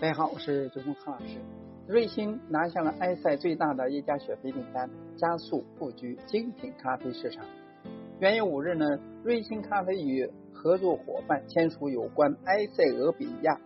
[0.00, 1.36] 大家好，我是周峰康老师。
[1.86, 4.88] 瑞幸拿下了埃塞最大的耶加雪菲订单，
[5.18, 7.44] 加速布局精品咖啡市场。
[8.18, 13.60] 元月五日呢，瑞幸咖啡与合作伙伴签署有关埃塞俄比亚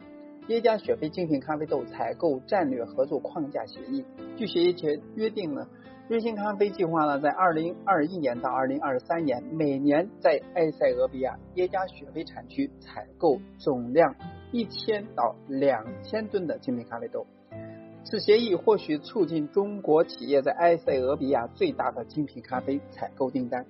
[0.48, 4.04] 耶加雪菲精品咖啡豆采购战略合作框架协议。
[4.36, 5.68] 据协议约约定呢，
[6.08, 14.16] 瑞幸咖啡计划呢在二零二一年到二零二三年，每年在埃塞俄比亚耶加雪菲产区采购总量。
[14.54, 17.26] 一千到两千吨的精品咖啡豆，
[18.04, 23.66] 此协议或许促进中国企业在埃塞俄比亚最大的精品咖啡采购订单。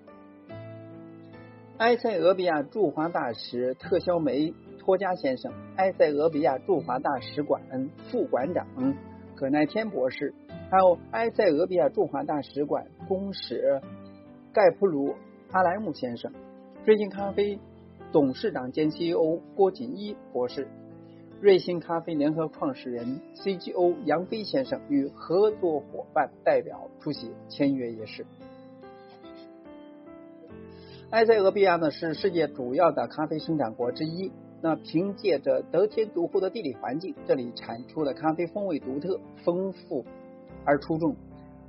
[1.78, 7.62] 埃塞俄比亚驻华大使特肖梅托加先生、埃塞俄比亚驻华大使馆
[8.11, 8.66] 副馆长
[9.34, 10.34] 葛奈天博士，
[10.70, 13.80] 还有埃塞俄比亚驻华大使馆公使
[14.53, 15.14] 盖普鲁
[15.51, 16.30] 阿莱姆先生，
[16.84, 17.59] 瑞幸咖啡。
[18.14, 20.68] 董事长兼 CEO 郭锦一博士，
[21.41, 28.24] 瑞幸咖啡联合创始人 CGO 杨飞先生与合作伙伴代表出席签约仪式。
[31.11, 34.30] 埃塞俄比亚呢是世界主要的咖啡生产国之一，
[34.62, 40.05] 那凭借着得天独厚的地理环境，这里产出的咖啡风味独特、丰富
[40.64, 41.17] 而出众。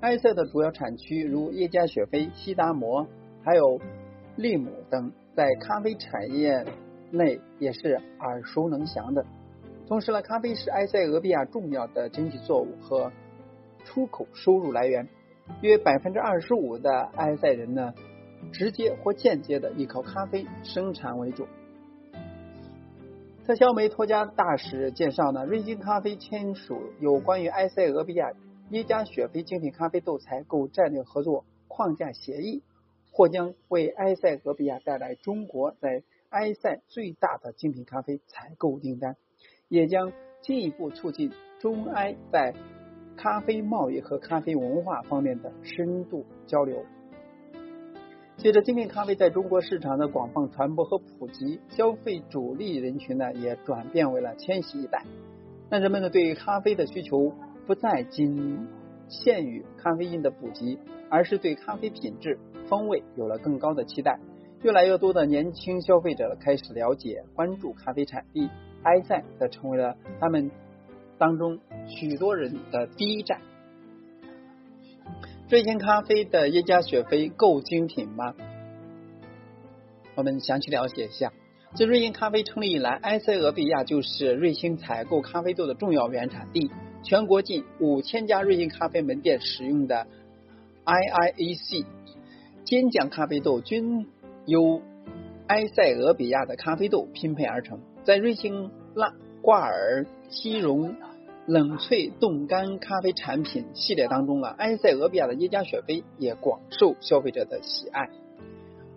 [0.02, 3.08] 埃塞的主要产区如耶加雪菲、西达摩，
[3.44, 3.82] 还有
[4.36, 5.12] 利姆等。
[5.36, 6.66] 在咖啡产业
[7.12, 9.26] 内也是耳熟能详的。
[9.86, 13.12] 同时呢，咖啡是埃塞俄比亚重要的经济作物和
[13.84, 15.10] 出口收入来源。
[15.62, 17.94] 约百分之二十五的埃塞人呢，
[18.54, 21.46] 直接或间接的依靠咖啡生产为主。
[23.46, 28.32] 特肖梅托加大使介绍呢，瑞金咖啡签署有关于埃塞俄比亚
[28.70, 32.64] 耶加雪菲精品咖啡豆采购战略合作框架协议。
[33.16, 39.16] 或将为埃塞俄比亚带来中国在埃塞最大的精品咖啡采购订单，
[39.70, 42.54] 也将进一步促进中埃在
[43.16, 46.84] 咖啡贸易和咖啡文化方面的深度交流。
[48.36, 55.06] 随着精品咖啡在中国市场的广泛传播和普及，消费主力人群呢也转变为了千禧一代。
[55.70, 57.32] 那人们呢对于咖啡的需求
[57.66, 58.68] 不再仅
[59.08, 60.80] 限于咖啡因的普及，
[61.10, 62.40] 而是对咖啡品质。
[62.68, 64.20] 风味有了更高的期待，
[64.64, 68.50] 越来越多的年轻消费者开始了解、关注咖啡产地，
[68.82, 70.50] 埃塞则成为了他们
[71.20, 73.40] 当中许多人的第一站。
[75.48, 78.34] 瑞幸咖啡的耶加雪菲够精品吗？
[80.16, 81.32] 我们详细了解一下。
[81.76, 86.72] 自瑞幸咖啡成立以来，埃塞俄比亚就是瑞幸采购咖啡豆的重要原产地，
[87.06, 90.08] 全国近五千家瑞幸咖啡门店使用的
[90.86, 91.86] IIAC。
[92.64, 94.08] 尖浆咖啡豆均
[94.48, 94.82] 由
[95.46, 97.80] 埃塞俄比亚的咖啡豆拼配而成。
[98.04, 100.96] 在瑞幸拉挂耳吸溶
[101.46, 108.10] 冷萃冻干咖啡产品系列当中呢，埃塞俄比亚的耶加雪菲也广受消费者的喜爱。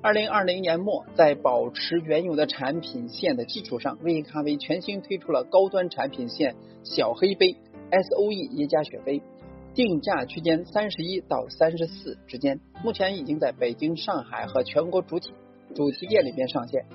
[0.00, 6.54] 二零二零年末，在保持原有的产品线的基础上，瑞幸咖啡全新推出了高端产品线
[6.84, 7.56] 小黑杯
[7.90, 9.22] S O E 耶加雪菲。
[9.74, 15.30] 定价区间三十一到三十四之间，目前已经在北京、上海和全国主体
[15.72, 16.86] 主题店里边上线。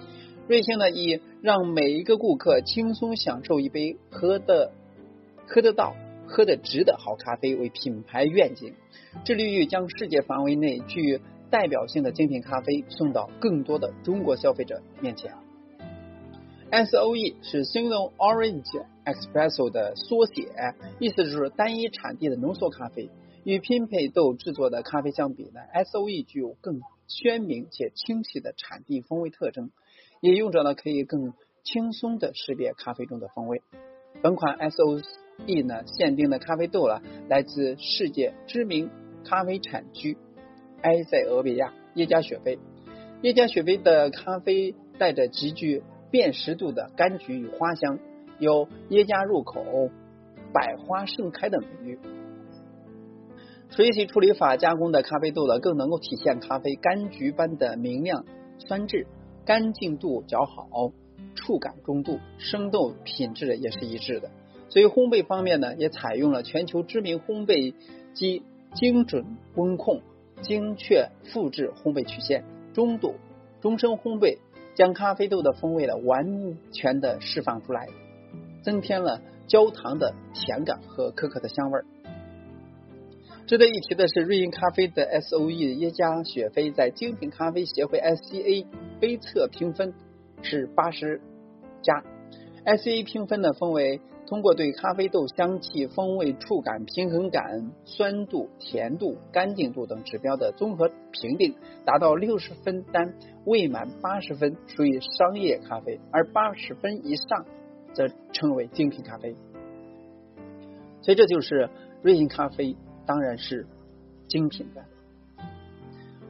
[0.49, 4.73] 瑞幸呢，以让每一个顾客轻松享受一杯喝的
[5.47, 5.95] 喝得到、
[6.27, 8.73] 喝得值的好咖啡为品牌愿景，
[9.23, 15.31] 致力于将世界范围内具代表性的精品咖啡送到更多的中国消费者面前。
[16.73, 23.11] S O E 是 Single Orange Espresso 的缩写，意思就是单一产地的浓缩咖啡。
[23.43, 29.69] 与拼配豆制作的咖啡相比呢，S O E 具有更鲜明且清晰的产地风味特征，
[30.21, 31.33] 饮用者呢可以更
[31.63, 33.61] 轻松的识别咖啡中的风味。
[34.23, 34.99] 本款 S O
[35.45, 38.89] E 呢限定的咖啡豆了，来自世界知名
[39.23, 40.17] 咖啡产区
[40.81, 42.57] 埃塞俄比亚耶加雪菲。
[43.21, 45.83] 耶加雪菲的咖啡带着极具
[46.13, 47.97] 辨识度的柑橘与花香，
[48.37, 49.89] 有耶加入口、
[50.53, 51.97] 百花盛开的美誉。
[53.71, 58.25] 水洗处理法加工的咖啡豆呢，更能够体现咖啡柑橘般的明亮、
[58.59, 59.07] 酸质，
[59.43, 60.91] 干净度较好，
[61.33, 64.29] 触感中度，生豆品质也是一致的。
[64.69, 67.73] 所以烘焙方面呢，也采用了全球知名烘焙
[68.13, 68.43] 机
[68.75, 69.25] 精准
[69.55, 70.03] 温控、
[70.43, 73.15] 精确复制烘焙曲线、中度、
[73.61, 74.37] 终身烘焙。
[74.75, 77.87] 将咖啡豆的风味呢完全的释放出来，
[78.63, 81.85] 增添了焦糖的甜感和可可的香味儿。
[83.45, 88.65] 值得一提的是，瑞银咖啡的 S O E 耶加雪菲在精品咖啡协会 S C A
[89.01, 89.93] 杯测评分
[90.41, 91.19] 是八十
[91.81, 92.03] 加
[92.63, 93.99] ，S A 评分呢分为
[94.33, 101.53] 通过对咖啡豆香气、风味、触感、平衡感、酸度、甜度、干净度等指标的综合评定，
[101.85, 103.13] 达到六十分单
[103.45, 107.45] 未满八十分属于商业咖啡，而八十分以上
[107.93, 109.35] 则称为精品咖啡。
[111.03, 111.69] 所以这就是
[112.01, 112.75] 瑞幸咖啡，
[113.05, 113.67] 当然是
[114.27, 114.83] 精品的。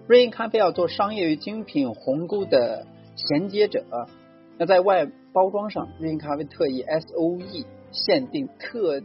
[0.08, 2.86] 瑞幸咖啡要做商业与精品鸿沟的
[3.16, 3.86] 衔接者，
[4.58, 9.00] 那在外包装上，瑞幸咖啡特意 S O E 限定特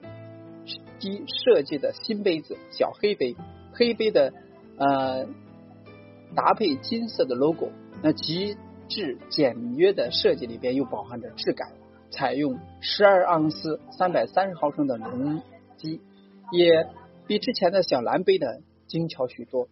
[0.98, 3.36] 机设计的新杯子小黑杯，
[3.72, 4.32] 黑杯的
[4.78, 5.26] 呃
[6.34, 7.70] 搭配金色的 logo，
[8.02, 8.56] 那极
[8.88, 11.72] 致简约的设计里边又饱含着质感，
[12.10, 15.42] 采用十二盎司三百三十毫升的容。
[15.76, 16.00] 积
[16.50, 16.88] 也
[17.26, 19.68] 比之前的小蓝杯的精巧许多，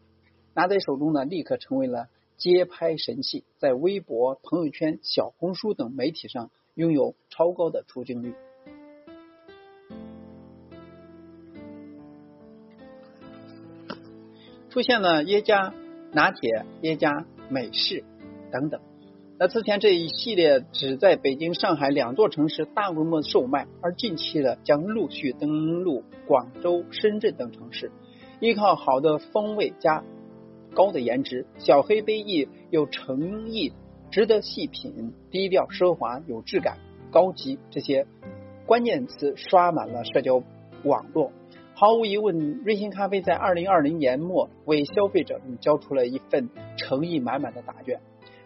[0.54, 8.34] 拿在手中呢，立刻成为了街拍神器，在微博、朋友圈、小红书等媒体上拥有超高的出镜率。
[14.76, 15.72] 出现了耶加
[16.12, 18.04] 拿铁、耶加美式
[18.52, 18.78] 等等。
[19.38, 27.90] 那之前这一系列只在北京、上海两座城市大规模售卖，而近期的将陆续登陆广州、深圳等城市。
[28.38, 30.04] 依靠好的风味加
[30.74, 33.72] 高的颜值，小黑杯亦有诚意，
[34.10, 36.76] 值得细品，低调奢华有质感，
[37.10, 38.06] 高级这些
[38.66, 40.42] 关键词刷满了社交
[40.84, 41.32] 网络。
[41.78, 48.00] 毫无疑问，瑞幸咖啡在二零二零年末为消费者们交出了一份诚意满满的答卷。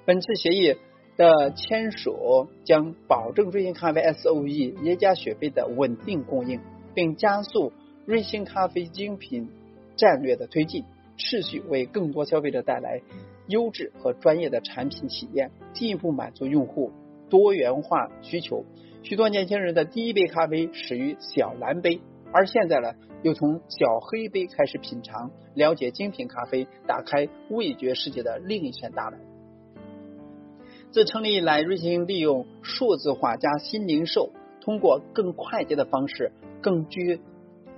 [0.04, 0.74] 本次协议
[1.16, 6.58] 的签署将保证瑞幸咖啡 S O E 耶加雪菲的稳定供应，
[6.92, 7.72] 并加速
[8.04, 9.48] 瑞幸咖啡精品
[9.94, 10.82] 战略的推进，
[11.16, 13.00] 持续为更多消费者带来
[13.46, 16.90] 优质和专业的产品体验，进一步满足用户
[17.28, 18.64] 多元化需求。
[19.04, 22.00] 许多年轻人的第一杯咖啡始于小蓝杯，
[22.32, 29.18] 而现在呢，又从小黑杯开始品尝，了解精品咖啡，打开味觉世界的另一扇大门。
[30.92, 34.30] 自成立以来，瑞幸利用数字化加新零售，
[34.60, 37.20] 通过更快捷的方式、更具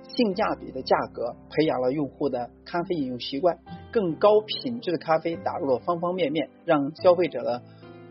[0.03, 3.59] 性价比的价格，培养了用户的咖啡饮用习惯，
[3.91, 7.61] 更高品质的咖啡打入了方方面面，让消费者呢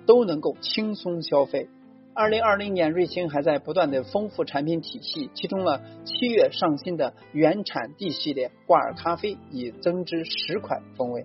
[0.06, 1.68] 都能够轻松消费。
[2.14, 11.24] 二零二零年，瑞幸还在不断的丰富产品体系，其中呢，七月上新的原产地系列挂耳咖啡已增至十款风味。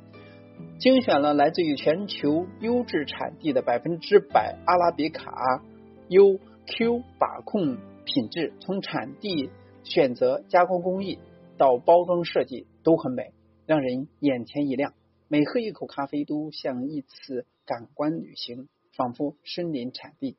[0.79, 5.61] 精选了来自于全球优质产地的百分之百阿拉比卡，
[6.07, 7.75] 优 Q 把控
[8.05, 9.49] 品质，从产地
[9.83, 11.19] 选择、加工工艺
[11.57, 13.33] 到包装设计都很美，
[13.65, 14.93] 让人眼前一亮。
[15.27, 20.37] 每喝一口咖啡都像一次感官旅行，仿佛身临产地。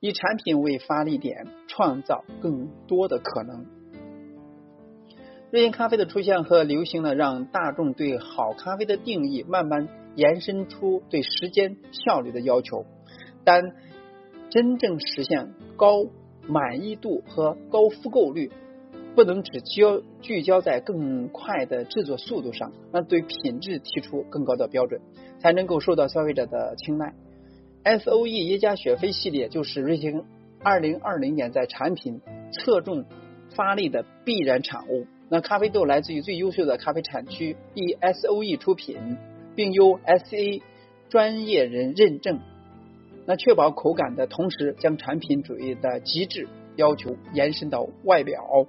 [0.00, 3.66] 以产品为发力点，创造更多的可能。
[5.50, 12.84] 瑞幸咖啡的出现和流行呢，让大众对好咖啡的定义慢慢延伸出对时间效率的要求。
[13.44, 13.74] 但
[14.50, 16.04] 真正实现高
[16.46, 18.50] 满意度和高复购率，
[19.14, 25.00] 不能只焦聚焦在更快的制作速度上，那对品质提出更高的标准，
[25.38, 27.14] 才能够受到消费者的青睐。
[27.86, 30.24] S O E 耶加雪菲系列就是瑞幸
[30.60, 33.04] 二零二零年在产品侧重
[33.54, 35.06] 发力的必然产物。
[35.28, 39.16] 那咖啡豆来自于最优秀的咖啡产区，以 S O E 出品，
[39.54, 40.62] 并由 S A
[41.10, 42.40] 专业人认证。
[43.24, 48.66] 那确保口感的同时，将产品主义的极致要求延伸到外表，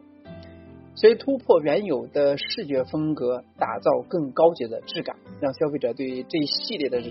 [0.94, 7.02] 所以突破原有的视觉风格，打造更高级的质感，让消费者对这一系列的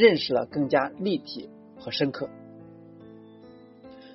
[0.00, 2.30] 认识了更加立体和深刻。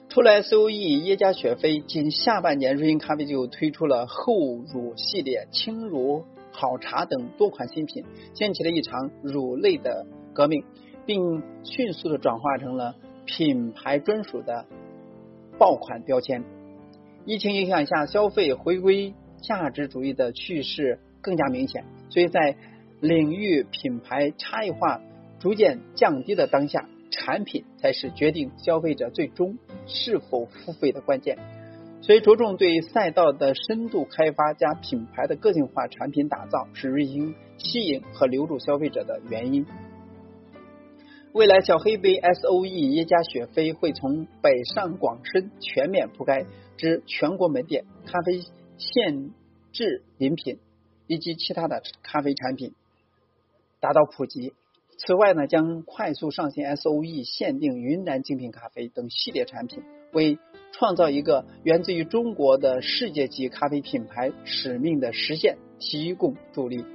[0.10, 4.34] 除了 S O E 耶加雪菲，仅下半年瑞幸咖啡就推出了厚
[4.74, 10.63] 乳系列、轻乳好茶等多款新品，掀起了一场乳类的革命，
[11.06, 14.65] 并迅速的转化成了品牌专属的
[15.60, 16.44] 爆款标签。
[17.25, 22.56] 疫情影响下，消费回归价值主义的趋势更加明显，所以在
[23.01, 25.01] 领域品牌差异化
[25.46, 26.90] 逐渐降低的当下。
[27.12, 31.38] 产品才是决定消费者最终是否付费的关键，
[32.02, 39.68] 所以着重对赛道的深度开发加品牌的个性化产品打造，是瑞幸吸引和留住消费者的原因。
[41.32, 48.42] 未来小黑杯 S O E 耶加雪菲会从北上广深全面铺开至全国门店，咖啡
[48.78, 49.30] 现
[49.72, 50.58] 制饮品
[51.06, 52.74] 以及其他的咖啡产品
[53.80, 54.54] 达到普及。
[54.98, 59.84] 此外呢，将快速上线 S O E 限定云南精品咖啡等系列产品，
[60.14, 60.40] 为
[60.72, 66.86] 创造一个源自于中国的世界级咖啡品牌使命的实现提供助力。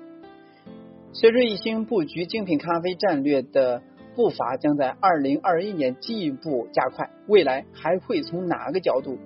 [1.12, 3.82] 随着一星布局精品咖啡战略的
[4.14, 9.18] 步伐将在二零二一年进一步加快，未来还会从哪个角度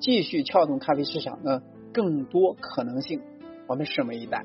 [0.00, 1.62] 继续撬动咖啡市场呢？
[1.92, 3.22] 更多可能性，
[3.68, 4.44] 我们拭目以待。